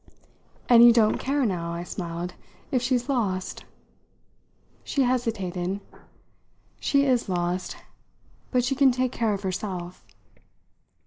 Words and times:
"And 0.67 0.83
you 0.83 0.91
don't 0.91 1.19
care 1.19 1.45
now," 1.45 1.73
I 1.73 1.83
smiled, 1.83 2.33
"if 2.71 2.81
she's 2.81 3.07
lost!" 3.07 3.65
She 4.83 5.03
hesitated. 5.03 5.79
"She 6.79 7.05
is 7.05 7.29
lost. 7.29 7.77
But 8.49 8.63
she 8.65 8.73
can 8.73 8.91
take 8.91 9.11
care 9.11 9.35
of 9.35 9.43
herself." 9.43 10.03